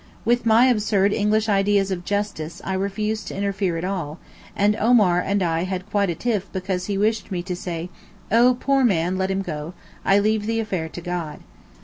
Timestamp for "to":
3.27-3.35, 7.43-7.55, 10.89-11.01